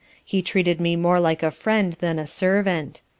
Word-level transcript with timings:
He 0.25 0.41
treated 0.41 0.81
me 0.81 0.95
more 0.95 1.19
like 1.19 1.43
a 1.43 1.51
friend 1.51 1.93
than 1.99 2.17
a 2.17 2.25
servant. 2.25 3.03